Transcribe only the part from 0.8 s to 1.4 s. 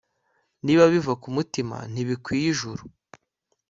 biva ku